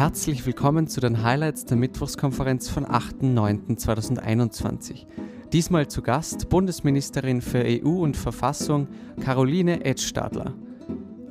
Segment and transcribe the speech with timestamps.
[0.00, 5.04] Herzlich willkommen zu den Highlights der Mittwochskonferenz von 8.9.2021.
[5.52, 8.88] Diesmal zu Gast Bundesministerin für EU und Verfassung
[9.22, 10.54] Caroline Edstadler.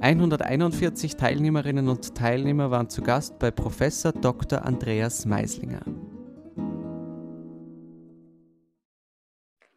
[0.01, 4.63] 141 Teilnehmerinnen und Teilnehmer waren zu Gast bei Professor Dr.
[4.63, 5.81] Andreas Meislinger.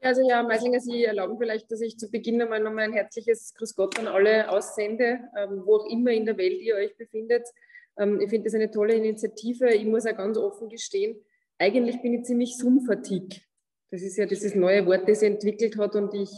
[0.02, 3.74] Also ja, Meislinger, Sie erlauben vielleicht, dass ich zu Beginn einmal nochmal ein herzliches Grüß
[3.74, 7.48] Gott an alle aussende, ähm, wo auch immer in der Welt ihr euch befindet.
[7.98, 9.72] Ähm, ich finde das eine tolle Initiative.
[9.72, 11.16] Ich muss auch ganz offen gestehen,
[11.58, 13.40] eigentlich bin ich ziemlich Zoom-Fatigue.
[13.90, 16.30] Das ist ja dieses neue Wort, das sie entwickelt hat und ich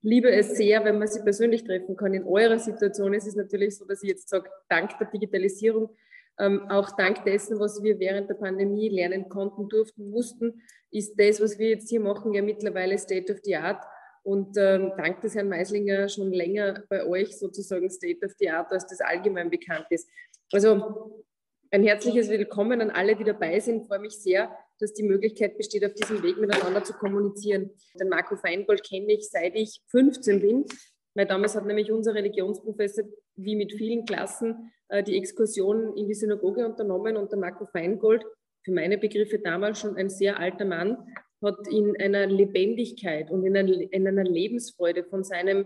[0.00, 2.14] liebe es sehr, wenn man sie persönlich treffen kann.
[2.14, 5.90] In eurer Situation ist es natürlich so, dass ich jetzt sage, dank der Digitalisierung,
[6.38, 11.40] ähm, auch dank dessen, was wir während der Pandemie lernen konnten, durften, mussten, ist das,
[11.40, 13.84] was wir jetzt hier machen, ja mittlerweile State of the Art.
[14.24, 18.72] Und ähm, dank des Herrn Meislinger schon länger bei euch sozusagen State of the Art,
[18.72, 20.08] als das allgemein bekannt ist.
[20.52, 21.24] Also
[21.70, 23.80] ein herzliches Willkommen an alle, die dabei sind.
[23.80, 27.70] Ich freue mich sehr, dass die Möglichkeit besteht, auf diesem Weg miteinander zu kommunizieren.
[27.98, 30.66] Den Marco Feingold kenne ich, seit ich 15 bin,
[31.14, 33.04] weil damals hat nämlich unser Religionsprofessor,
[33.36, 38.22] wie mit vielen Klassen, äh, die Exkursion in die Synagoge unternommen und der Marco Feingold,
[38.62, 40.98] für meine Begriffe damals schon ein sehr alter Mann,
[41.42, 45.64] hat in einer Lebendigkeit und in einer Lebensfreude von seinem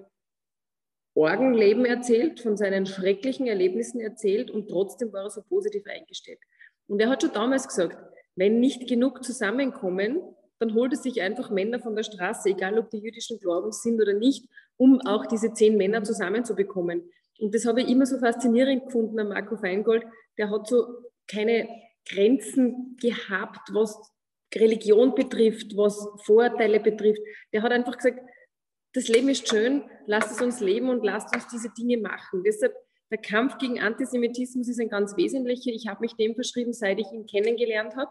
[1.17, 6.39] Orgenleben erzählt, von seinen schrecklichen Erlebnissen erzählt und trotzdem war er so positiv eingestellt.
[6.89, 7.97] Und er hat schon damals gesagt,
[8.37, 10.21] wenn nicht genug zusammenkommen,
[10.59, 14.01] dann holt es sich einfach Männer von der Straße, egal ob die jüdischen Glaubens sind
[14.01, 17.11] oder nicht, um auch diese zehn Männer zusammenzubekommen.
[17.39, 20.05] Und das habe ich immer so faszinierend gefunden an Marco Feingold.
[20.37, 20.87] Der hat so
[21.27, 21.67] keine
[22.09, 23.99] Grenzen gehabt, was
[24.55, 27.21] Religion betrifft, was Vorurteile betrifft.
[27.53, 28.21] Der hat einfach gesagt,
[28.97, 32.43] das Leben ist schön, lasst es uns leben und lasst uns diese Dinge machen.
[32.45, 32.75] Deshalb,
[33.11, 35.71] der Kampf gegen Antisemitismus ist ein ganz wesentlicher.
[35.71, 38.11] Ich habe mich dem verschrieben, seit ich ihn kennengelernt habe.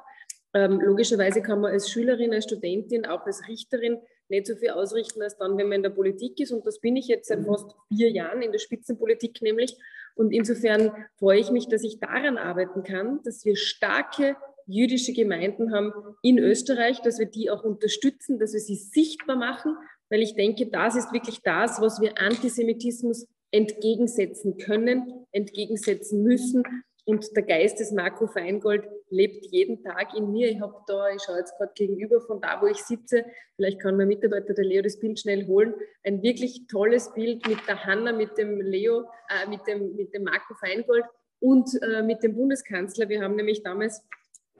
[0.53, 3.97] Ähm, logischerweise kann man als Schülerin, als Studentin, auch als Richterin
[4.29, 6.51] nicht so viel ausrichten, als dann, wenn man in der Politik ist.
[6.51, 9.75] Und das bin ich jetzt seit fast vier Jahren in der Spitzenpolitik nämlich.
[10.13, 15.73] Und insofern freue ich mich, dass ich daran arbeiten kann, dass wir starke jüdische Gemeinden
[15.73, 15.91] haben
[16.21, 19.75] in Österreich, dass wir die auch unterstützen, dass wir sie sichtbar machen
[20.09, 26.63] weil ich denke, das ist wirklich das, was wir Antisemitismus entgegensetzen können, entgegensetzen müssen.
[27.05, 30.49] Und der Geist des Marco Feingold lebt jeden Tag in mir.
[30.49, 33.23] Ich habe da, ich schaue jetzt gerade gegenüber von da, wo ich sitze,
[33.55, 37.59] vielleicht kann mein Mitarbeiter, der Leo, das Bild schnell holen, ein wirklich tolles Bild mit
[37.67, 41.05] der Hanna, mit dem Leo, äh, mit, dem, mit dem Marco Feingold
[41.39, 43.07] und äh, mit dem Bundeskanzler.
[43.07, 44.03] Wir haben nämlich damals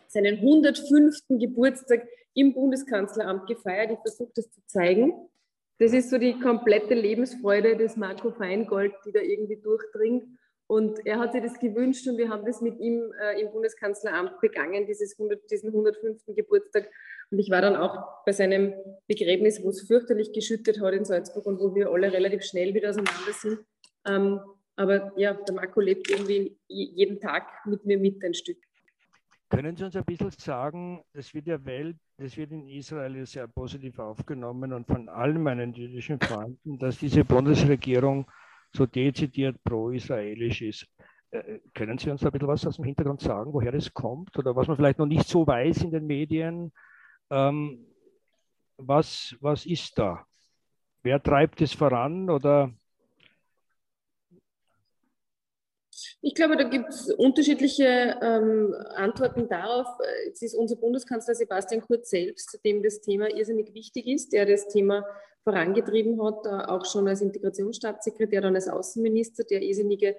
[0.08, 1.18] seinen 105.
[1.30, 3.92] Geburtstag im Bundeskanzleramt gefeiert.
[3.92, 5.14] Ich versuche das zu zeigen.
[5.78, 10.26] Das ist so die komplette Lebensfreude des Marco Feingold, die da irgendwie durchdringt.
[10.68, 14.40] Und er hat sich das gewünscht und wir haben das mit ihm äh, im Bundeskanzleramt
[14.42, 16.24] begangen, dieses 100, diesen 105.
[16.28, 16.90] Geburtstag.
[17.30, 18.74] Und ich war dann auch bei seinem
[19.08, 22.90] Begräbnis, wo es fürchterlich geschüttet hat in Salzburg und wo wir alle relativ schnell wieder
[22.90, 23.60] auseinander sind.
[24.08, 24.40] Ähm,
[24.76, 28.58] aber ja, der Marco lebt irgendwie jeden Tag mit mir mit ein Stück.
[29.50, 33.48] Können Sie uns ein bisschen sagen, das wird ja Welt, das wird in Israel sehr
[33.48, 38.30] positiv aufgenommen und von allen meinen jüdischen Freunden, dass diese Bundesregierung
[38.74, 40.88] so dezidiert pro-israelisch ist.
[41.32, 44.56] Äh, können Sie uns ein bisschen was aus dem Hintergrund sagen, woher das kommt oder
[44.56, 46.72] was man vielleicht noch nicht so weiß in den Medien?
[47.30, 47.86] Ähm,
[48.78, 50.26] was, was ist da?
[51.04, 52.74] Wer treibt es voran oder
[56.22, 59.88] Ich glaube, da gibt es unterschiedliche ähm, Antworten darauf.
[60.26, 64.68] Jetzt ist unser Bundeskanzler Sebastian Kurz selbst, dem das Thema irrsinnig wichtig ist, der das
[64.68, 65.06] Thema
[65.44, 70.16] vorangetrieben hat, äh, auch schon als Integrationsstaatssekretär, dann als Außenminister, der irrsinnige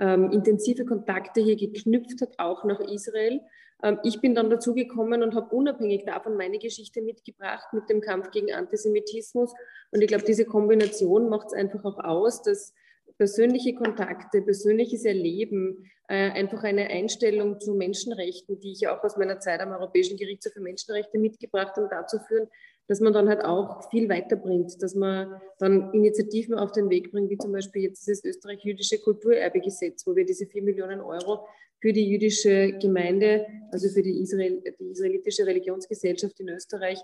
[0.00, 3.40] ähm, intensive Kontakte hier geknüpft hat, auch nach Israel.
[3.82, 8.30] Ähm, ich bin dann dazugekommen und habe unabhängig davon meine Geschichte mitgebracht mit dem Kampf
[8.30, 9.52] gegen Antisemitismus.
[9.90, 12.74] Und ich glaube, diese Kombination macht es einfach auch aus, dass
[13.20, 19.38] persönliche Kontakte, persönliches Erleben, äh, einfach eine Einstellung zu Menschenrechten, die ich auch aus meiner
[19.40, 22.48] Zeit am Europäischen Gerichtshof für Menschenrechte mitgebracht habe, dazu führen,
[22.88, 27.28] dass man dann halt auch viel weiterbringt, dass man dann Initiativen auf den Weg bringt,
[27.28, 31.46] wie zum Beispiel jetzt dieses österreich-jüdische Kulturerbegesetz, wo wir diese vier Millionen Euro
[31.82, 36.98] für die jüdische Gemeinde, also für die, Israel, die israelitische Religionsgesellschaft in Österreich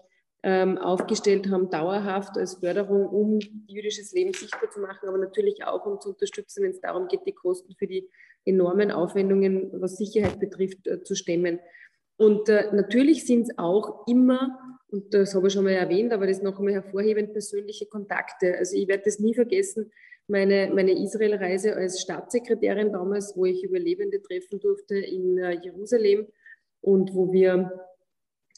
[0.46, 6.00] aufgestellt haben, dauerhaft als Förderung, um jüdisches Leben sichtbar zu machen, aber natürlich auch, um
[6.00, 8.08] zu unterstützen, wenn es darum geht, die Kosten für die
[8.44, 11.58] enormen Aufwendungen, was Sicherheit betrifft, äh, zu stemmen.
[12.16, 14.56] Und äh, natürlich sind es auch immer,
[14.88, 18.56] und das habe ich schon mal erwähnt, aber das noch einmal hervorhebend, persönliche Kontakte.
[18.56, 19.90] Also ich werde das nie vergessen,
[20.28, 26.26] meine, meine Israel-Reise als Staatssekretärin damals, wo ich Überlebende treffen durfte in äh, Jerusalem
[26.80, 27.72] und wo wir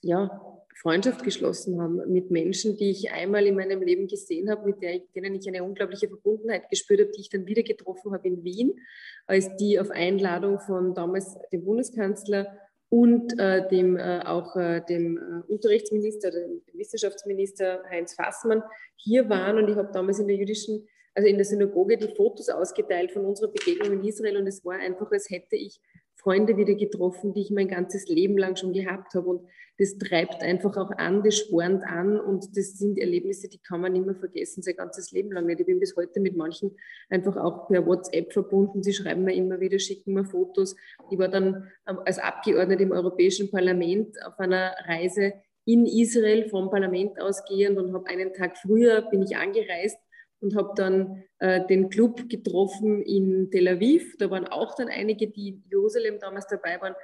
[0.02, 4.81] ja, Freundschaft geschlossen haben mit Menschen, die ich einmal in meinem Leben gesehen habe, mit
[4.81, 8.45] der, denen ich eine unglaubliche Verbundenheit gespürt habe, die ich dann wieder getroffen habe in
[8.45, 8.79] Wien,
[9.27, 12.57] als die auf Einladung von damals dem Bundeskanzler
[12.91, 18.63] und äh, dem äh, auch äh, dem äh, Unterrichtsminister, dem Wissenschaftsminister Heinz Fassmann
[18.97, 19.59] hier waren.
[19.59, 23.25] Und ich habe damals in der jüdischen, also in der Synagoge die Fotos ausgeteilt von
[23.25, 24.39] unserer Begegnung in Israel.
[24.39, 25.81] Und es war einfach, als hätte ich
[26.29, 29.31] Freunde wieder getroffen, die ich mein ganzes Leben lang schon gehabt habe.
[29.31, 29.49] Und
[29.79, 33.95] das treibt einfach auch an, das spornt an und das sind Erlebnisse, die kann man
[33.95, 35.61] nicht mehr vergessen, sein ganzes Leben lang nicht.
[35.61, 36.77] Ich bin bis heute mit manchen
[37.09, 38.83] einfach auch per WhatsApp verbunden.
[38.83, 40.77] Sie schreiben mir immer wieder, schicken mir Fotos.
[41.11, 45.33] Ich war dann ähm, als Abgeordnete im Europäischen Parlament auf einer Reise
[45.65, 49.99] in Israel vom Parlament ausgehend und habe einen Tag früher bin ich angereist
[50.40, 54.17] und habe dann äh, den Club getroffen in Tel Aviv.
[54.19, 56.94] Da waren auch dann einige, die in Jerusalem damals dabei waren.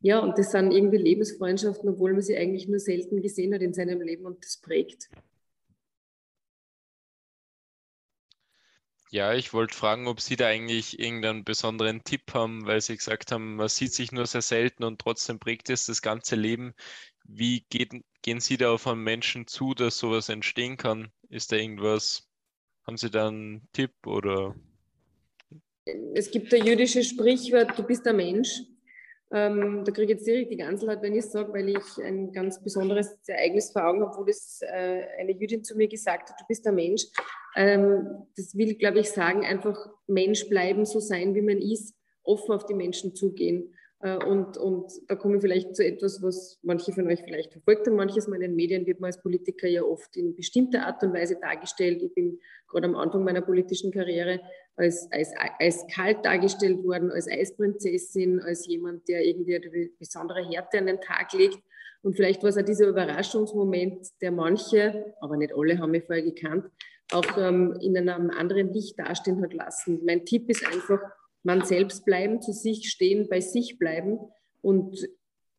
[0.00, 3.74] Ja, und das sind irgendwie Lebensfreundschaften, obwohl man sie eigentlich nur selten gesehen hat in
[3.74, 5.10] seinem Leben und das prägt.
[9.12, 13.32] Ja, ich wollte fragen, ob Sie da eigentlich irgendeinen besonderen Tipp haben, weil Sie gesagt
[13.32, 16.74] haben, man sieht sich nur sehr selten und trotzdem prägt es das ganze Leben.
[17.24, 17.92] Wie geht,
[18.22, 21.10] gehen Sie da auf einen Menschen zu, dass sowas entstehen kann?
[21.28, 22.29] Ist da irgendwas,
[22.90, 24.56] haben Sie da einen Tipp oder?
[26.12, 28.62] Es gibt ein jüdisches Sprichwort, du bist ein Mensch.
[29.32, 32.32] Ähm, da kriege ich jetzt direkt die Ganzelheit, wenn ich es sage, weil ich ein
[32.32, 36.40] ganz besonderes Ereignis vor Augen habe, wo das äh, eine Jüdin zu mir gesagt hat,
[36.40, 37.04] du bist ein Mensch.
[37.54, 39.78] Ähm, das will, glaube ich, sagen, einfach
[40.08, 41.94] Mensch bleiben, so sein, wie man ist,
[42.24, 43.72] offen auf die Menschen zugehen.
[44.00, 47.86] Äh, und, und da komme ich vielleicht zu etwas, was manche von euch vielleicht verfolgt
[47.86, 47.96] haben.
[47.96, 51.12] Manches Mal in den Medien wird man als Politiker ja oft in bestimmter Art und
[51.12, 52.02] Weise dargestellt.
[52.02, 52.38] Ich bin
[52.68, 54.40] gerade am Anfang meiner politischen Karriere
[54.76, 60.78] als, als, als kalt dargestellt worden, als Eisprinzessin, als jemand, der irgendwie eine besondere Härte
[60.78, 61.58] an den Tag legt.
[62.02, 66.24] Und vielleicht war es auch dieser Überraschungsmoment, der manche, aber nicht alle haben mich vorher
[66.24, 66.64] gekannt,
[67.12, 70.00] auch ähm, in einem anderen Licht dastehen hat lassen.
[70.06, 71.00] Mein Tipp ist einfach,
[71.42, 74.18] man selbst bleiben, zu sich stehen, bei sich bleiben.
[74.60, 75.08] Und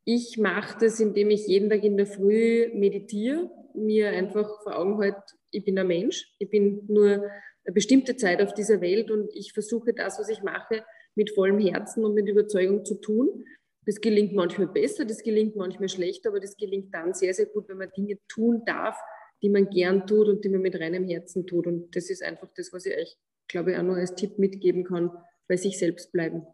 [0.06, 4.98] ich mache das, indem ich jeden Tag in der Früh meditiere, mir einfach vor Augen
[5.00, 7.24] halte, ich bin ein Mensch, ich bin nur
[7.64, 10.84] eine bestimmte Zeit auf dieser Welt und ich versuche das, was ich mache,
[11.16, 13.44] mit vollem Herzen und mit Überzeugung zu tun.
[13.86, 17.68] Das gelingt manchmal besser, das gelingt manchmal schlechter, aber das gelingt dann sehr, sehr gut,
[17.68, 18.98] wenn man Dinge tun darf,
[19.42, 21.68] die man gern tut und die man mit reinem Herzen tut.
[21.68, 23.18] Und das ist einfach das, was ich euch,
[23.48, 25.12] glaube ich, auch noch als Tipp mitgeben kann,
[25.52, 26.48] bei sich selbst bleiben.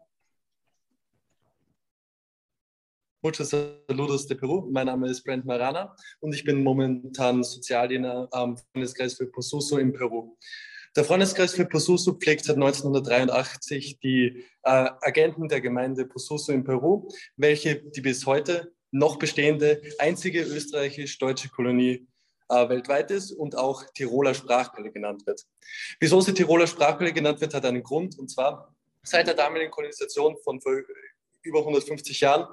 [3.22, 4.68] Muchas saludos de Peru.
[4.72, 9.92] Mein Name ist Brent Marana und ich bin momentan Sozialdiener am Freundeskreis für Posuso in
[9.92, 10.36] Peru.
[10.96, 17.08] Der Freundeskreis für Posuso pflegt seit 1983 die äh, Agenten der Gemeinde Posuso in Peru,
[17.36, 22.08] welche die bis heute noch bestehende einzige österreichisch-deutsche Kolonie
[22.48, 25.44] äh, weltweit ist und auch Tiroler Sprachquelle genannt wird.
[26.00, 28.74] Wieso sie Tiroler Sprachquelle genannt wird, hat einen Grund und zwar
[29.08, 30.72] seit der damaligen Kolonisation von vor
[31.42, 32.46] über 150 Jahren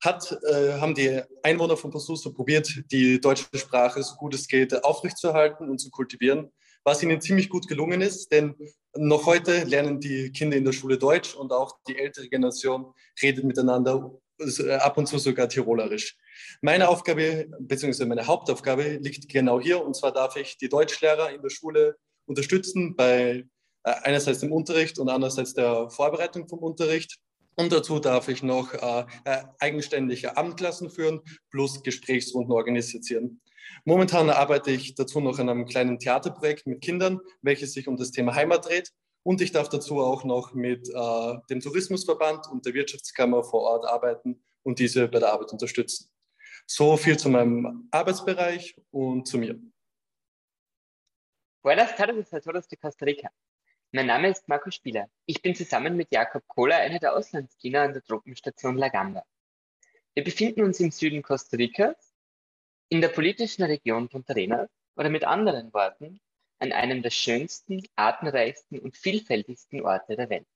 [0.00, 4.84] hat, äh, haben die Einwohner von Posuso probiert, die deutsche Sprache so gut es geht
[4.84, 6.52] aufrechtzuerhalten und zu kultivieren,
[6.84, 8.54] was ihnen ziemlich gut gelungen ist, denn
[8.94, 12.92] noch heute lernen die Kinder in der Schule Deutsch und auch die ältere Generation
[13.22, 16.16] redet miteinander äh, ab und zu sogar Tirolerisch.
[16.60, 18.04] Meine Aufgabe bzw.
[18.04, 22.96] meine Hauptaufgabe liegt genau hier und zwar darf ich die Deutschlehrer in der Schule unterstützen
[22.96, 23.46] bei
[23.90, 27.18] einerseits dem Unterricht und andererseits der Vorbereitung vom Unterricht.
[27.54, 33.40] Und dazu darf ich noch äh, äh, eigenständige Abendklassen führen plus Gesprächsrunden organisieren.
[33.84, 38.10] Momentan arbeite ich dazu noch an einem kleinen Theaterprojekt mit Kindern, welches sich um das
[38.10, 38.92] Thema Heimat dreht.
[39.22, 43.86] Und ich darf dazu auch noch mit äh, dem Tourismusverband und der Wirtschaftskammer vor Ort
[43.86, 46.10] arbeiten und diese bei der Arbeit unterstützen.
[46.66, 49.58] So viel zu meinem Arbeitsbereich und zu mir.
[51.62, 53.30] Buenas tardes a todos de Costa Rica.
[53.92, 55.08] Mein Name ist Marco Spieler.
[55.26, 59.24] Ich bin zusammen mit Jakob Kohler einer der Auslandsdiener an der Tropenstation Lagamba.
[60.14, 62.12] Wir befinden uns im Süden Costa Ricas,
[62.88, 66.20] in der politischen Region Punta Arenas oder mit anderen Worten
[66.58, 70.48] an einem der schönsten, artenreichsten und vielfältigsten Orte der Welt.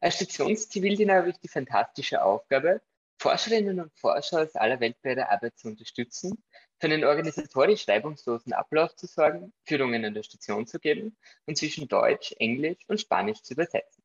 [0.00, 2.80] Als Stationszivildiener habe ich die fantastische Aufgabe,
[3.18, 6.42] Forscherinnen und Forscher aus aller Welt bei der Arbeit zu unterstützen,
[6.80, 11.14] für einen organisatorisch reibungslosen Ablauf zu sorgen, Führungen an der Station zu geben
[11.46, 14.02] und zwischen Deutsch, Englisch und Spanisch zu übersetzen.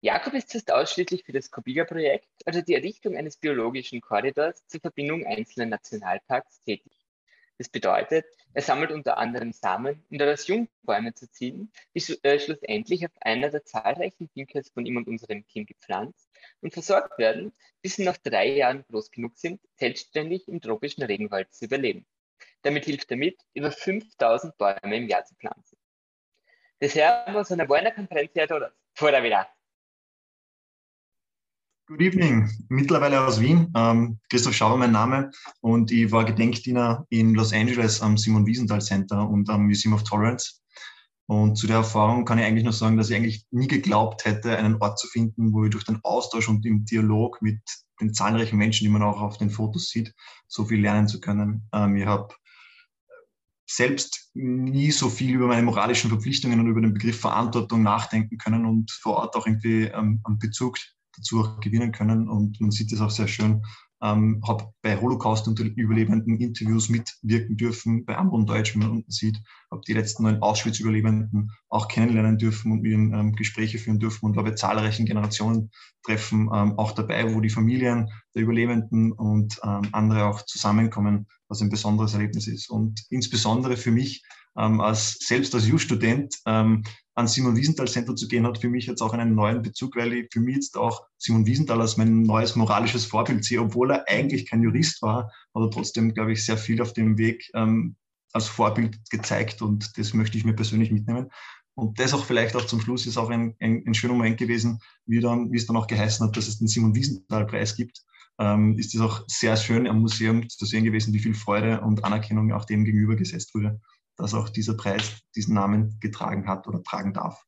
[0.00, 5.26] Jakob ist fast ausschließlich für das Cobiga-Projekt, also die Errichtung eines biologischen Korridors zur Verbindung
[5.26, 6.92] einzelner Nationalparks, tätig.
[7.58, 13.04] Das bedeutet, er sammelt unter anderem Samen, um daraus Jungbäume zu ziehen, die äh, schlussendlich
[13.04, 16.31] auf einer der zahlreichen Pinkers von ihm und unserem Team gepflanzt
[16.62, 17.52] und versorgt werden,
[17.82, 22.06] bis sie nach drei Jahren groß genug sind, selbstständig im tropischen Regenwald zu überleben.
[22.62, 25.76] Damit hilft er mit, über 5000 Bäume im Jahr zu pflanzen.
[26.80, 28.72] Deseamos una buena conferencia a todos.
[28.94, 29.46] Fuera wieder.
[31.86, 33.72] Good evening, mittlerweile aus Wien.
[33.76, 38.80] Ähm, Christoph Schauer mein Name und ich war Gedenkdiener in Los Angeles am Simon Wiesenthal
[38.80, 40.61] Center und am Museum of Tolerance.
[41.26, 44.56] Und zu der Erfahrung kann ich eigentlich nur sagen, dass ich eigentlich nie geglaubt hätte,
[44.56, 47.60] einen Ort zu finden, wo ich durch den Austausch und im Dialog mit
[48.00, 50.14] den zahlreichen Menschen, die man auch auf den Fotos sieht,
[50.48, 51.68] so viel lernen zu können.
[51.72, 52.34] Ähm, ich habe
[53.66, 58.66] selbst nie so viel über meine moralischen Verpflichtungen und über den Begriff Verantwortung nachdenken können
[58.66, 60.78] und vor Ort auch irgendwie ähm, einen Bezug
[61.16, 62.28] dazu auch gewinnen können.
[62.28, 63.62] Und man sieht das auch sehr schön.
[64.02, 69.10] Ähm, habe bei Holocaust und Überlebenden Interviews mitwirken dürfen, bei Ambon Deutsch, wie man unten
[69.10, 69.38] sieht,
[69.70, 74.26] habe die letzten neun Auschwitz-Überlebenden auch kennenlernen dürfen und mit ihnen ähm, Gespräche führen dürfen
[74.26, 79.88] und war bei zahlreichen Generationentreffen ähm, auch dabei, wo die Familien der Überlebenden und ähm,
[79.92, 82.70] andere auch zusammenkommen, was ein besonderes Erlebnis ist.
[82.70, 84.24] Und insbesondere für mich
[84.58, 86.82] ähm, als selbst als Jus-Student ähm,
[87.14, 90.12] an Simon Wiesenthal Center zu gehen, hat für mich jetzt auch einen neuen Bezug, weil
[90.14, 94.08] ich für mich jetzt auch Simon Wiesenthal als mein neues moralisches Vorbild sehe, obwohl er
[94.08, 97.96] eigentlich kein Jurist war, aber trotzdem, glaube ich, sehr viel auf dem Weg ähm,
[98.32, 101.30] als Vorbild gezeigt und das möchte ich mir persönlich mitnehmen.
[101.74, 104.78] Und das auch vielleicht auch zum Schluss ist auch ein, ein, ein schöner Moment gewesen,
[105.06, 108.02] wie, dann, wie es dann auch geheißen hat, dass es den Simon Wiesenthal-Preis gibt.
[108.38, 112.04] Ähm, ist es auch sehr schön am Museum zu sehen gewesen, wie viel Freude und
[112.04, 113.80] Anerkennung auch dem gegenübergesetzt wurde
[114.16, 117.42] dass auch dieser Preis diesen Namen getragen hat oder tragen darf.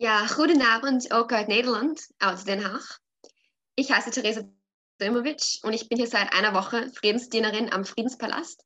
[0.00, 3.00] Ja, goedenavond ook uit Nederland, aus Den Haag.
[3.74, 4.42] Ich heiße Theresa
[5.00, 8.64] Dömovic und ich bin hier seit einer Woche Friedensdienerin am Friedenspalast.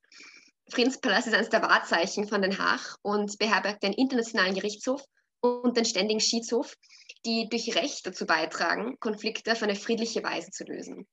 [0.69, 5.03] Friedenspalast ist eines der Wahrzeichen von Den Haag und beherbergt den Internationalen Gerichtshof
[5.41, 6.75] und den Ständigen Schiedshof,
[7.25, 11.07] die durch Recht dazu beitragen, Konflikte auf eine friedliche Weise zu lösen.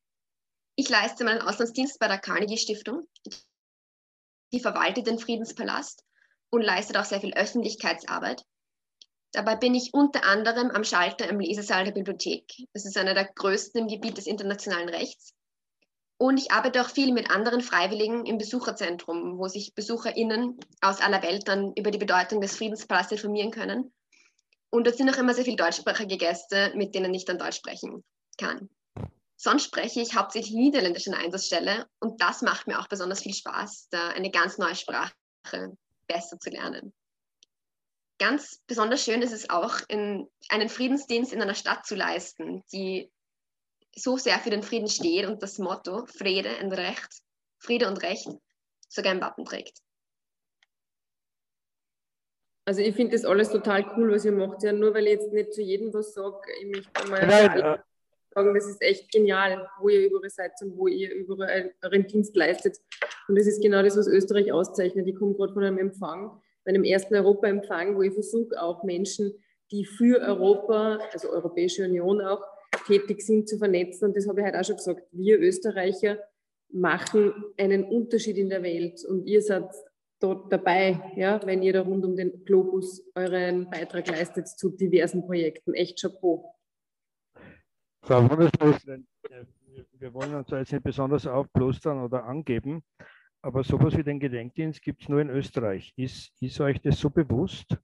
[0.76, 3.08] Ich leiste meinen Auslandsdienst bei der Carnegie Stiftung,
[4.52, 6.04] die verwaltet den Friedenspalast
[6.50, 8.44] und leistet auch sehr viel Öffentlichkeitsarbeit.
[9.32, 12.44] Dabei bin ich unter anderem am Schalter im Lesesaal der Bibliothek.
[12.72, 15.34] Das ist einer der größten im Gebiet des internationalen Rechts.
[16.18, 21.22] Und ich arbeite auch viel mit anderen Freiwilligen im Besucherzentrum, wo sich BesucherInnen aus aller
[21.22, 23.92] Welt dann über die Bedeutung des Friedenspalasts informieren können.
[24.70, 28.04] Und dort sind auch immer sehr viele deutschsprachige Gäste, mit denen ich dann Deutsch sprechen
[28.36, 28.68] kann.
[29.42, 33.88] Sonst spreche ich hauptsächlich Niederländisch in Einsatzstelle und das macht mir auch besonders viel Spaß,
[33.88, 35.14] da eine ganz neue Sprache
[36.06, 36.92] besser zu lernen.
[38.18, 43.10] Ganz besonders schön ist es auch, in einen Friedensdienst in einer Stadt zu leisten, die
[43.96, 47.22] so sehr für den Frieden steht und das Motto Friede und Recht,
[47.56, 48.28] Friede und Recht
[48.90, 49.78] sogar im Wappen trägt.
[52.66, 54.62] Also ich finde das alles total cool, was ihr macht.
[54.62, 57.82] Ja, nur weil ich jetzt nicht zu jedem was sage, ich möchte mal Nein,
[58.32, 62.34] sagen, das ist echt genial, wo ihr überall seid und wo ihr überall euren Dienst
[62.36, 62.78] leistet.
[63.28, 65.06] Und das ist genau das, was Österreich auszeichnet.
[65.06, 69.32] Ich komme gerade von einem Empfang, bei einem ersten Europa-Empfang, wo ich versuche, auch Menschen,
[69.70, 72.42] die für Europa, also Europäische Union auch,
[72.86, 74.06] tätig sind, zu vernetzen.
[74.06, 75.02] Und das habe ich heute auch schon gesagt.
[75.12, 76.18] Wir Österreicher
[76.72, 79.68] machen einen Unterschied in der Welt und ihr seid
[80.20, 85.24] dort dabei, ja, wenn ihr da rund um den Globus euren Beitrag leistet zu diversen
[85.24, 85.74] Projekten.
[85.74, 86.54] Echt Chapeau.
[88.02, 89.44] Frau Bundesministerin, äh,
[89.98, 92.82] wir wollen uns da jetzt nicht besonders aufplustern oder angeben,
[93.42, 95.92] aber sowas wie den Gedenkdienst gibt es nur in Österreich.
[95.96, 97.78] Ist, ist euch das so bewusst?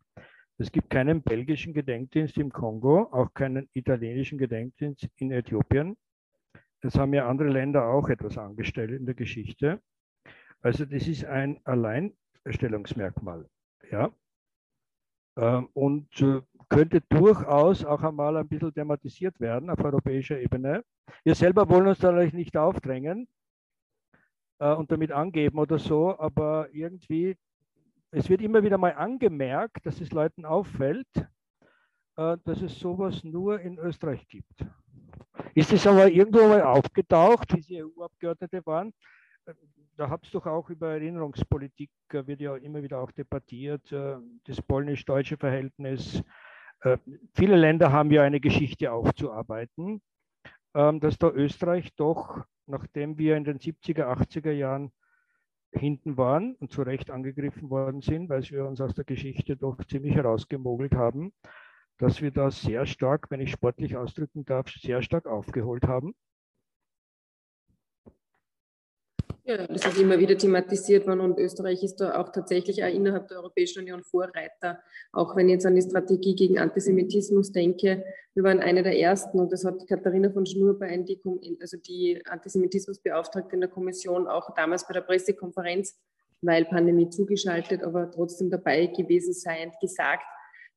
[0.58, 5.96] Es gibt keinen belgischen Gedenkdienst im Kongo, auch keinen italienischen Gedenkdienst in Äthiopien.
[6.80, 9.80] Das haben ja andere Länder auch etwas angestellt in der Geschichte.
[10.60, 13.46] Also das ist ein Alleinstellungsmerkmal.
[13.90, 14.10] Ja?
[15.36, 20.84] Ähm, und äh, könnte durchaus auch einmal ein bisschen thematisiert werden auf europäischer Ebene.
[21.24, 23.28] Wir selber wollen uns da natürlich nicht aufdrängen
[24.58, 27.36] äh, und damit angeben oder so, aber irgendwie,
[28.10, 31.08] es wird immer wieder mal angemerkt, dass es Leuten auffällt,
[32.16, 34.66] äh, dass es sowas nur in Österreich gibt.
[35.54, 38.92] Ist es aber irgendwo mal aufgetaucht, wie Sie EU-Abgeordnete waren?
[39.96, 44.16] da habt ihr doch auch über Erinnerungspolitik, äh, wird ja immer wieder auch debattiert, äh,
[44.44, 46.22] das polnisch-deutsche Verhältnis.
[46.80, 46.98] Äh,
[47.34, 50.02] viele Länder haben ja eine Geschichte aufzuarbeiten,
[50.74, 54.92] ähm, dass da Österreich doch, nachdem wir in den 70er, 80er Jahren
[55.72, 59.82] hinten waren und zu Recht angegriffen worden sind, weil wir uns aus der Geschichte doch
[59.84, 61.32] ziemlich herausgemogelt haben,
[61.98, 66.14] dass wir da sehr stark, wenn ich sportlich ausdrücken darf, sehr stark aufgeholt haben
[69.48, 73.28] Ja, das ist immer wieder thematisiert worden und Österreich ist da auch tatsächlich auch innerhalb
[73.28, 74.80] der Europäischen Union Vorreiter.
[75.12, 79.38] Auch wenn ich jetzt an die Strategie gegen Antisemitismus denke, wir waren eine der ersten
[79.38, 81.20] und das hat Katharina von Schnurbein, die,
[81.60, 85.96] also die Antisemitismusbeauftragte in der Kommission, auch damals bei der Pressekonferenz,
[86.42, 90.24] weil Pandemie zugeschaltet, aber trotzdem dabei gewesen sein, gesagt,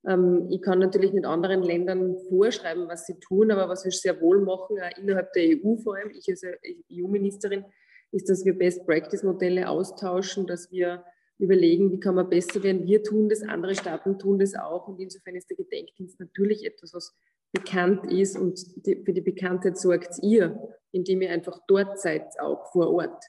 [0.07, 4.21] ähm, ich kann natürlich mit anderen Ländern vorschreiben, was sie tun, aber was wir sehr
[4.21, 6.43] wohl machen, innerhalb der EU vor allem, ich als
[6.91, 7.65] EU-Ministerin,
[8.11, 11.03] ist, dass wir Best-Practice-Modelle austauschen, dass wir
[11.37, 12.85] überlegen, wie kann man besser werden.
[12.85, 14.87] Wir tun das, andere Staaten tun das auch.
[14.87, 17.15] Und insofern ist der Gedenkdienst natürlich etwas, was
[17.51, 20.59] bekannt ist und die, für die Bekanntheit sorgt ihr,
[20.91, 23.23] indem ihr einfach dort seid, auch vor Ort.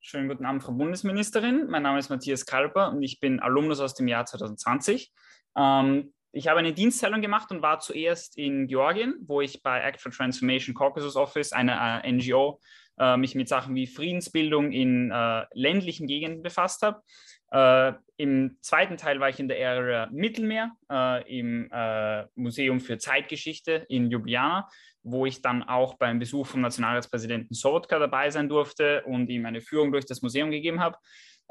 [0.00, 1.68] Schönen guten Abend, Frau Bundesministerin.
[1.68, 5.12] Mein Name ist Matthias Kalper und ich bin Alumnus aus dem Jahr 2020.
[5.56, 10.00] Ähm, ich habe eine Dienstteilung gemacht und war zuerst in Georgien, wo ich bei Act
[10.00, 12.60] for Transformation Caucasus Office, einer äh, NGO,
[12.98, 17.02] äh, mich mit Sachen wie Friedensbildung in äh, ländlichen Gegenden befasst habe.
[17.50, 22.98] Äh, Im zweiten Teil war ich in der Area Mittelmeer äh, im äh, Museum für
[22.98, 24.68] Zeitgeschichte in Ljubljana,
[25.02, 29.60] wo ich dann auch beim Besuch vom Nationalratspräsidenten Sobotka dabei sein durfte und ihm eine
[29.60, 30.96] Führung durch das Museum gegeben habe.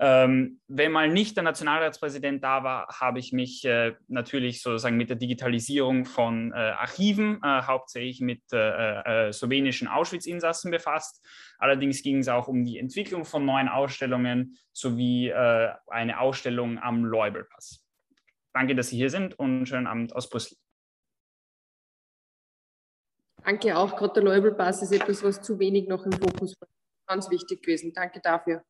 [0.01, 5.09] Ähm, wenn mal nicht der Nationalratspräsident da war, habe ich mich äh, natürlich sozusagen mit
[5.09, 11.21] der Digitalisierung von äh, Archiven, äh, hauptsächlich mit äh, äh, slowenischen Auschwitz-Insassen befasst.
[11.57, 17.03] Allerdings ging es auch um die Entwicklung von neuen Ausstellungen sowie äh, eine Ausstellung am
[17.03, 17.85] Leubelpass.
[18.53, 20.55] Danke, dass Sie hier sind und schönen Abend aus Brüssel.
[23.43, 23.97] Danke auch.
[23.97, 26.69] Gerade der Leubelpass ist etwas, was zu wenig noch im Fokus war.
[27.05, 27.91] Ganz wichtig gewesen.
[27.93, 28.63] Danke dafür.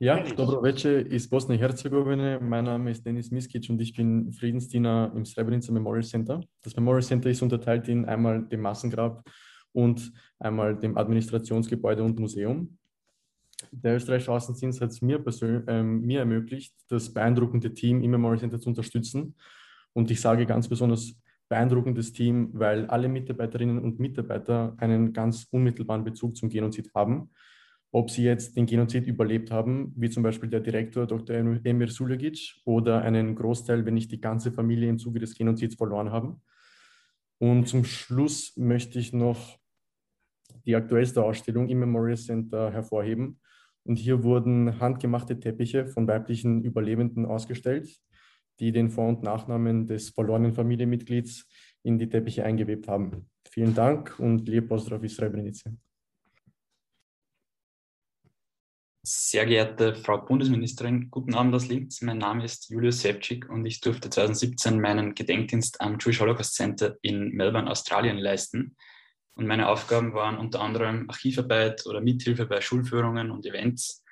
[0.00, 2.38] Ja, Dobroveče iz Bosne i Herzegovine.
[2.40, 6.40] Mein Name ist Denis Miskic und ich bin Friedensdiener im Srebrenica Memorial Center.
[6.62, 9.28] Das Memorial Center ist unterteilt in einmal dem Massengrab
[9.72, 12.78] und einmal dem Administrationsgebäude und Museum.
[13.72, 15.20] Der österreichische Außendienst hat es mir,
[15.66, 19.34] äh, mir ermöglicht, das beeindruckende Team im Memorial Center zu unterstützen.
[19.94, 26.04] Und ich sage ganz besonders beeindruckendes Team, weil alle Mitarbeiterinnen und Mitarbeiter einen ganz unmittelbaren
[26.04, 27.30] Bezug zum Genozid haben
[27.90, 31.36] ob sie jetzt den Genozid überlebt haben, wie zum Beispiel der Direktor Dr.
[31.36, 36.10] Emir Sulegic oder einen Großteil, wenn nicht die ganze Familie im Zuge des Genozids verloren
[36.10, 36.42] haben.
[37.38, 39.58] Und zum Schluss möchte ich noch
[40.66, 43.40] die aktuellste Ausstellung im Memorial Center hervorheben.
[43.84, 47.88] Und hier wurden handgemachte Teppiche von weiblichen Überlebenden ausgestellt,
[48.60, 51.48] die den Vor- und Nachnamen des verlorenen Familienmitglieds
[51.84, 53.30] in die Teppiche eingewebt haben.
[53.50, 55.70] Vielen Dank und liebe Pozdrav iz Srebrenica.
[59.10, 62.02] Sehr geehrte Frau Bundesministerin, guten Abend aus Linz.
[62.02, 66.94] Mein Name ist Julius Sevcik und ich durfte 2017 meinen Gedenkdienst am Jewish Holocaust Center
[67.00, 68.76] in Melbourne, Australien leisten.
[69.34, 74.04] Und meine Aufgaben waren unter anderem Archivarbeit oder Mithilfe bei Schulführungen und Events.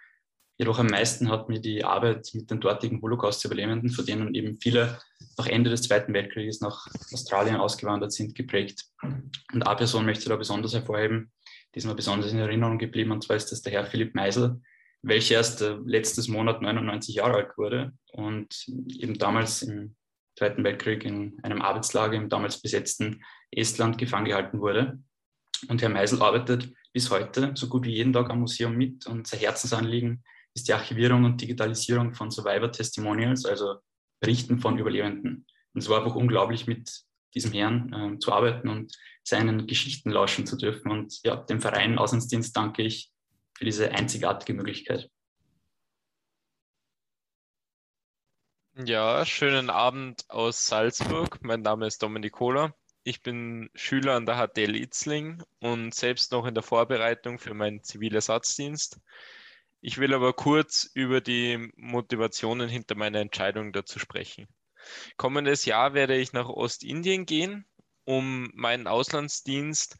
[0.57, 4.99] Jedoch am meisten hat mir die Arbeit mit den dortigen Holocaust-Überlebenden, von denen eben viele
[5.37, 8.87] nach Ende des Zweiten Weltkrieges nach Australien ausgewandert sind, geprägt.
[9.03, 11.33] Und eine Person möchte ich da besonders hervorheben,
[11.75, 14.59] die ist mir besonders in Erinnerung geblieben, und zwar ist das der Herr Philipp Meisel,
[15.03, 19.97] welche erst äh, letztes Monat 99 Jahre alt wurde und eben damals im
[20.39, 24.99] Zweiten Weltkrieg in einem Arbeitslager im damals besetzten Estland gefangen gehalten wurde.
[25.69, 29.27] Und Herr Meisel arbeitet bis heute so gut wie jeden Tag am Museum mit und
[29.27, 30.23] sein Herzensanliegen
[30.55, 33.77] ist die Archivierung und Digitalisierung von Survivor Testimonials, also
[34.21, 35.47] Berichten von Überlebenden.
[35.75, 36.91] Und es war einfach unglaublich, mit
[37.35, 40.91] diesem Herrn äh, zu arbeiten und seinen Geschichten lauschen zu dürfen.
[40.91, 43.13] Und ja, dem Verein Auslandsdienst danke ich
[43.57, 45.11] für diese einzigartige Möglichkeit.
[48.75, 51.39] Ja, schönen Abend aus Salzburg.
[51.43, 52.75] Mein Name ist Dominik Kohler.
[53.05, 57.83] Ich bin Schüler an der HTL Itzling und selbst noch in der Vorbereitung für meinen
[57.83, 59.01] Zivilersatzdienst.
[59.81, 64.47] Ich will aber kurz über die Motivationen hinter meiner Entscheidung dazu sprechen.
[65.17, 67.65] Kommendes Jahr werde ich nach Ostindien gehen,
[68.05, 69.97] um meinen Auslandsdienst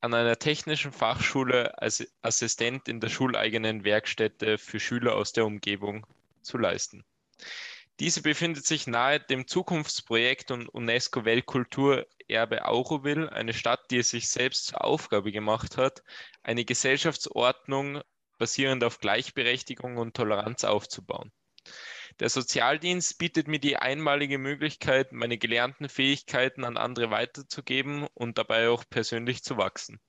[0.00, 6.06] an einer technischen Fachschule als Assistent in der schuleigenen Werkstätte für Schüler aus der Umgebung
[6.42, 7.04] zu leisten.
[8.00, 14.66] Diese befindet sich nahe dem Zukunftsprojekt und UNESCO-Weltkulturerbe Auroville, eine Stadt, die es sich selbst
[14.66, 16.04] zur Aufgabe gemacht hat,
[16.44, 18.00] eine Gesellschaftsordnung
[18.38, 21.32] basierend auf Gleichberechtigung und Toleranz aufzubauen.
[22.20, 28.68] Der Sozialdienst bietet mir die einmalige Möglichkeit, meine gelernten Fähigkeiten an andere weiterzugeben und dabei
[28.68, 30.00] auch persönlich zu wachsen.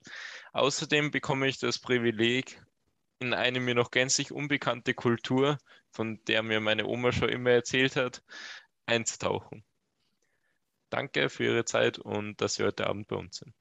[0.53, 2.61] Außerdem bekomme ich das Privileg,
[3.19, 5.57] in eine mir noch gänzlich unbekannte Kultur,
[5.91, 8.23] von der mir meine Oma schon immer erzählt hat,
[8.85, 9.63] einzutauchen.
[10.89, 13.53] danke für Ihre Zeit und dass Sie heute Abend bei uns sind.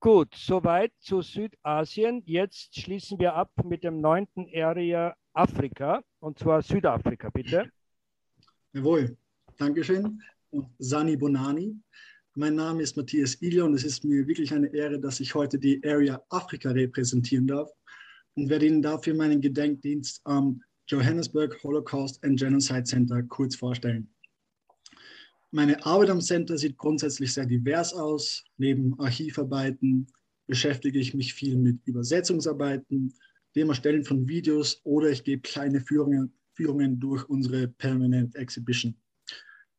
[0.00, 2.22] Gut, soweit zu Südasien.
[2.26, 7.70] Jetzt schließen wir ab mit dem neunten Area Afrika, und zwar Südafrika, bitte.
[8.72, 9.16] Jawohl,
[9.56, 10.22] Dankeschön.
[10.50, 11.74] Und Sani Bonani.
[12.34, 15.58] Mein Name ist Matthias Ilja und es ist mir wirklich eine Ehre, dass ich heute
[15.58, 17.70] die Area Afrika repräsentieren darf
[18.34, 24.08] und werde Ihnen dafür meinen Gedenkdienst am Johannesburg Holocaust and Genocide Center kurz vorstellen.
[25.56, 28.44] Meine Arbeit am Center sieht grundsätzlich sehr divers aus.
[28.58, 30.06] Neben Archivarbeiten
[30.46, 33.14] beschäftige ich mich viel mit Übersetzungsarbeiten,
[33.54, 38.94] dem Erstellen von Videos oder ich gebe kleine Führungen, Führungen durch unsere Permanent Exhibition.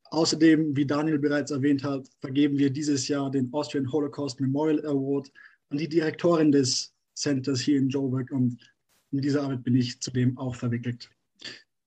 [0.05, 5.31] Außerdem, wie Daniel bereits erwähnt hat, vergeben wir dieses Jahr den Austrian Holocaust Memorial Award
[5.69, 8.57] an die Direktorin des Centers hier in Joburg und
[9.11, 11.07] in dieser Arbeit bin ich zudem auch verwickelt.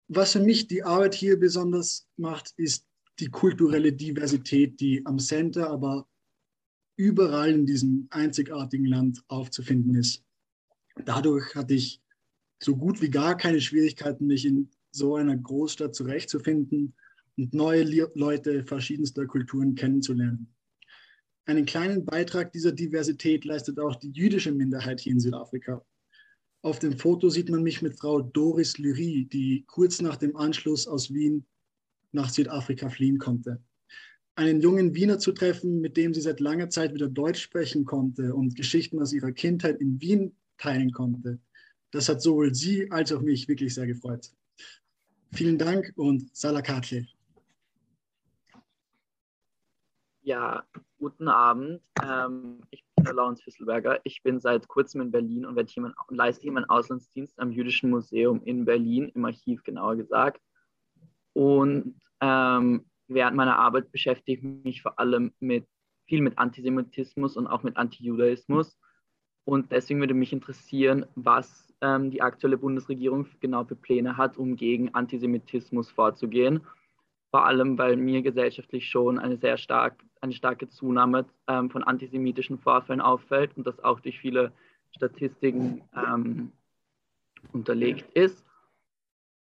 [0.06, 2.86] Was für mich die Arbeit hier besonders macht, ist
[3.20, 6.08] die kulturelle Diversität, die am Center, aber
[6.96, 10.24] überall in diesem einzigartigen Land aufzufinden ist.
[11.04, 12.00] Dadurch hatte ich
[12.62, 16.94] so gut wie gar keine Schwierigkeiten, mich in so einer Großstadt zurechtzufinden
[17.36, 20.52] und neue Leute verschiedenster Kulturen kennenzulernen.
[21.46, 25.84] Einen kleinen Beitrag dieser Diversität leistet auch die jüdische Minderheit hier in Südafrika.
[26.62, 30.86] Auf dem Foto sieht man mich mit Frau Doris Lyrie, die kurz nach dem Anschluss
[30.86, 31.46] aus Wien
[32.12, 33.62] nach Südafrika fliehen konnte.
[34.34, 38.34] Einen jungen Wiener zu treffen, mit dem sie seit langer Zeit wieder Deutsch sprechen konnte
[38.34, 41.40] und Geschichten aus ihrer Kindheit in Wien teilen konnte,
[41.90, 44.30] das hat sowohl sie als auch mich wirklich sehr gefreut.
[45.32, 47.06] Vielen Dank und Salakatle.
[50.22, 50.64] Ja,
[50.98, 51.80] guten Abend.
[52.02, 54.00] Ähm, ich bin der Lawrence Fisselberger.
[54.04, 58.42] Ich bin seit kurzem in Berlin und jemand, leiste hier meinen Auslandsdienst am Jüdischen Museum
[58.44, 60.40] in Berlin, im Archiv genauer gesagt.
[61.32, 65.66] Und ähm, während meiner Arbeit beschäftige ich mich vor allem mit,
[66.06, 68.78] viel mit Antisemitismus und auch mit Antijudaismus.
[69.44, 74.56] Und deswegen würde mich interessieren, was ähm, die aktuelle Bundesregierung genau für Pläne hat, um
[74.56, 76.60] gegen Antisemitismus vorzugehen.
[77.30, 82.58] Vor allem, weil mir gesellschaftlich schon eine sehr stark, eine starke Zunahme ähm, von antisemitischen
[82.58, 84.52] Vorfällen auffällt und das auch durch viele
[84.90, 86.52] Statistiken ähm,
[87.52, 88.44] unterlegt ist.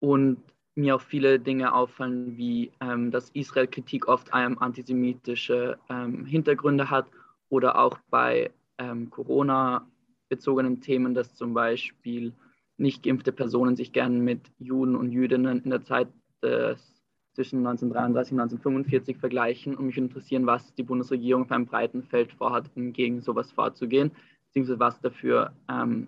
[0.00, 0.38] Und
[0.78, 7.06] mir auch viele Dinge auffallen, wie ähm, dass Israel-Kritik oft ähm, antisemitische ähm, Hintergründe hat
[7.48, 12.32] oder auch bei ähm, Corona-bezogenen Themen, dass zum Beispiel
[12.76, 16.08] nicht geimpfte Personen sich gern mit Juden und Jüdinnen in der Zeit
[16.42, 17.02] des,
[17.34, 22.32] zwischen 1933 und 1945 vergleichen und mich interessieren, was die Bundesregierung auf einem breiten Feld
[22.32, 24.12] vorhat, um gegen sowas vorzugehen,
[24.46, 26.06] beziehungsweise was dafür ähm,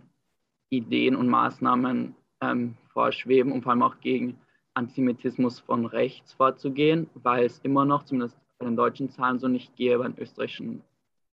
[0.71, 4.39] Ideen und Maßnahmen ähm, vorschweben und vor allem auch gegen
[4.81, 9.77] Antisemitismus von rechts vorzugehen, weil es immer noch, zumindest bei den deutschen Zahlen so nicht
[9.77, 10.83] gehe, bei den österreichischen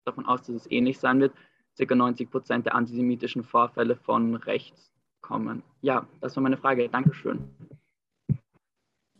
[0.04, 1.34] davon aus, dass es ähnlich sein wird,
[1.78, 1.96] ca.
[1.96, 5.64] 90 Prozent der antisemitischen Vorfälle von rechts kommen.
[5.82, 6.90] Ja, das war meine Frage.
[6.90, 7.50] Dankeschön.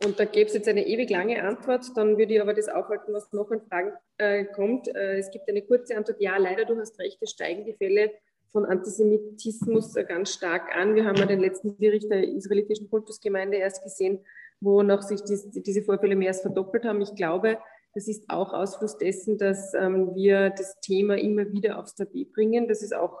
[0.04, 3.14] Und da gäbe es jetzt eine ewig lange Antwort, dann würde ich aber das aufhalten,
[3.14, 4.88] was noch an Fragen äh, kommt.
[4.88, 8.12] Äh, es gibt eine kurze Antwort, ja, leider, du hast recht, es steigen die Fälle
[8.52, 10.94] von Antisemitismus ganz stark an.
[10.94, 14.20] Wir haben ja den letzten Bericht der israelitischen Kultusgemeinde erst gesehen,
[14.60, 17.00] wonach sich dies, diese Vorfälle mehr als verdoppelt haben.
[17.00, 17.58] Ich glaube,
[17.94, 22.68] das ist auch Ausfluss dessen, dass ähm, wir das Thema immer wieder aufs Tapet bringen,
[22.68, 23.18] dass es auch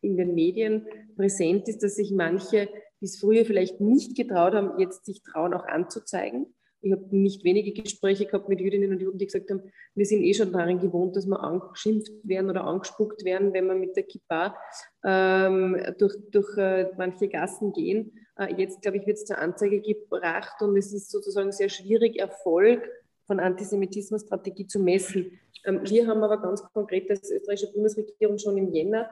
[0.00, 0.86] in den Medien
[1.16, 2.68] präsent ist, dass sich manche,
[3.00, 6.54] die es früher vielleicht nicht getraut haben, jetzt sich trauen, auch anzuzeigen.
[6.82, 9.62] Ich habe nicht wenige Gespräche gehabt mit Jüdinnen und Juden, die gesagt haben,
[9.94, 13.74] wir sind eh schon darin gewohnt, dass wir angeschimpft werden oder angespuckt werden, wenn wir
[13.74, 14.56] mit der Kippa
[15.04, 18.12] ähm, durch, durch äh, manche Gassen gehen.
[18.36, 22.18] Äh, jetzt, glaube ich, wird es zur Anzeige gebracht und es ist sozusagen sehr schwierig,
[22.18, 22.88] Erfolg
[23.26, 25.38] von Antisemitismusstrategie zu messen.
[25.66, 29.10] Ähm, wir haben aber ganz konkret als österreichische Bundesregierung schon im Jänner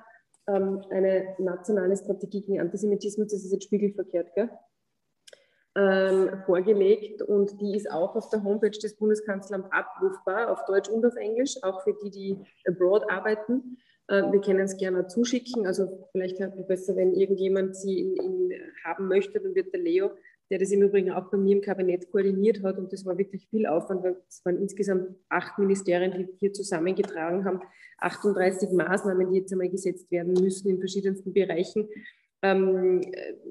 [0.48, 4.50] ähm, eine nationale Strategie gegen Antisemitismus, das ist jetzt spiegelverkehrt, gell?
[5.74, 11.04] Ähm, vorgelegt und die ist auch auf der Homepage des Bundeskanzleramts abrufbar, auf Deutsch und
[11.04, 13.78] auf Englisch, auch für die, die abroad arbeiten.
[14.08, 18.52] Äh, wir können es gerne zuschicken, also vielleicht es besser, wenn irgendjemand sie in, in
[18.84, 20.10] haben möchte, dann wird der Leo,
[20.50, 23.46] der das im Übrigen auch bei mir im Kabinett koordiniert hat und das war wirklich
[23.48, 27.60] viel Aufwand, weil es waren insgesamt acht Ministerien, die hier zusammengetragen haben,
[27.98, 31.88] 38 Maßnahmen, die jetzt einmal gesetzt werden müssen in verschiedensten Bereichen
[32.42, 33.00] ähm,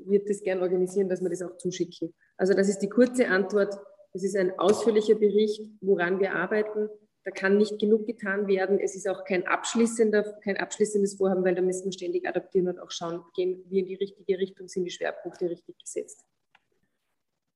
[0.06, 2.14] wird das gern organisieren, dass wir das auch zuschicken.
[2.38, 3.78] Also das ist die kurze Antwort.
[4.14, 6.90] Das ist ein ausführlicher Bericht, woran wir arbeiten.
[7.24, 8.80] Da kann nicht genug getan werden.
[8.80, 12.80] Es ist auch kein, abschließender, kein abschließendes Vorhaben, weil da müssen wir ständig adaptieren und
[12.80, 16.26] auch schauen, gehen wir in die richtige Richtung, sind die Schwerpunkte richtig gesetzt.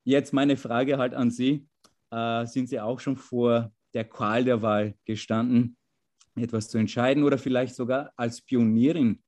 [0.03, 1.67] Jetzt meine Frage halt an Sie.
[2.11, 5.77] äh, sind Sie auch schon vor der Qual der Wahl gestanden,
[6.35, 9.23] etwas zu entscheiden oder vielleicht sogar als Pionierin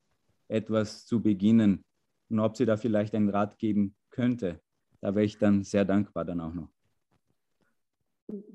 [0.50, 1.86] etwas zu beginnen?
[2.34, 4.60] Und ob sie da vielleicht einen Rat geben könnte,
[5.02, 6.68] da wäre ich dann sehr dankbar dann auch noch.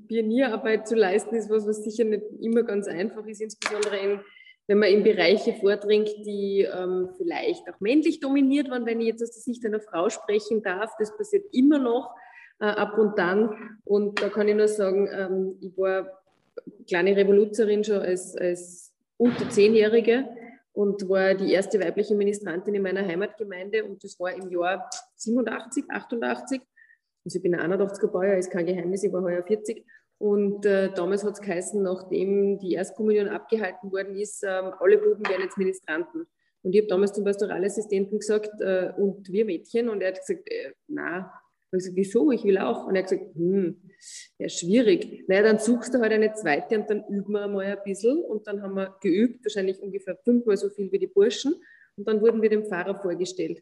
[0.05, 4.19] Pionierarbeit zu leisten ist was, was sicher nicht immer ganz einfach ist, insbesondere in,
[4.67, 8.85] wenn man in Bereiche vordringt, die ähm, vielleicht auch männlich dominiert waren.
[8.85, 12.13] Wenn ich jetzt aus der Sicht einer Frau sprechen darf, das passiert immer noch
[12.59, 13.79] äh, ab und dann.
[13.85, 16.21] Und da kann ich nur sagen, ähm, ich war
[16.85, 20.27] kleine Revoluzerin schon als, als unter Zehnjährige
[20.73, 25.85] und war die erste weibliche Ministrantin in meiner Heimatgemeinde und das war im Jahr 87,
[25.89, 26.61] 88.
[27.25, 29.85] Also ich bin ein 81er Baujahr, ist kein Geheimnis, ich war heuer 40.
[30.19, 35.27] Und äh, damals hat es geheißen, nachdem die Erstkommunion abgehalten worden ist, äh, alle Buben
[35.27, 36.27] werden jetzt Ministranten.
[36.61, 40.49] Und ich habe damals zum Pastoralassistenten gesagt, äh, und wir Mädchen, und er hat gesagt,
[40.51, 41.31] äh, na,
[41.77, 42.31] ich gesagt, wieso?
[42.31, 42.87] Ich will auch.
[42.87, 43.81] Und er hat gesagt, hm,
[44.37, 45.25] ja, schwierig.
[45.27, 48.23] Naja, dann suchst du halt eine zweite und dann üben wir mal ein bisschen.
[48.23, 51.55] Und dann haben wir geübt, wahrscheinlich ungefähr fünfmal so viel wie die Burschen.
[51.95, 53.61] Und dann wurden wir dem Pfarrer vorgestellt.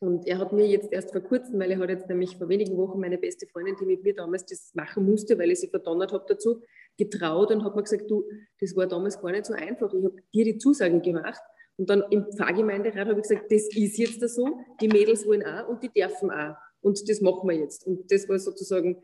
[0.00, 2.76] Und er hat mir jetzt erst vor kurzem, weil er hat jetzt nämlich vor wenigen
[2.76, 6.12] Wochen meine beste Freundin, die mit mir damals das machen musste, weil ich sie verdonnert
[6.12, 6.60] habe dazu,
[6.98, 8.24] getraut und hat mir gesagt, du,
[8.60, 9.92] das war damals gar nicht so einfach.
[9.94, 11.40] Ich habe dir die Zusagen gemacht.
[11.76, 15.68] Und dann im Pfarrgemeinderat habe ich gesagt, das ist jetzt so, die Mädels wollen auch
[15.68, 16.54] und die dürfen auch.
[16.84, 17.86] Und das machen wir jetzt.
[17.86, 18.98] Und das war sozusagen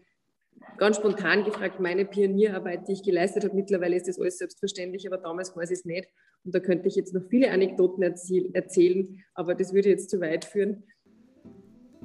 [0.77, 3.57] ganz spontan gefragt, meine Pionierarbeit, die ich geleistet habe.
[3.57, 6.07] Mittlerweile ist das alles selbstverständlich, aber damals war es nicht.
[6.45, 10.45] Und da könnte ich jetzt noch viele Anekdoten erzählen, aber das würde jetzt zu weit
[10.45, 10.83] führen.